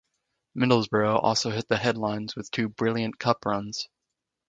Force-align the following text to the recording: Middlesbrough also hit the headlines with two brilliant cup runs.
Middlesbrough 0.57 1.21
also 1.23 1.51
hit 1.51 1.67
the 1.67 1.77
headlines 1.77 2.35
with 2.35 2.49
two 2.49 2.69
brilliant 2.69 3.19
cup 3.19 3.45
runs. 3.45 3.87